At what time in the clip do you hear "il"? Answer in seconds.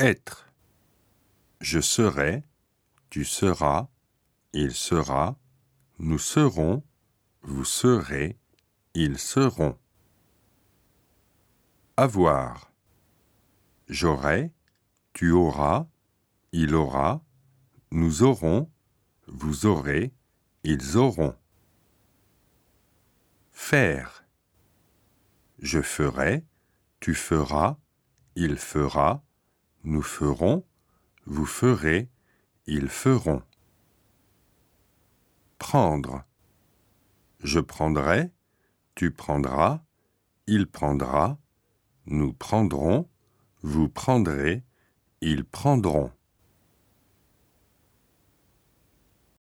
4.52-4.72, 16.50-16.74, 28.34-28.56, 40.46-40.66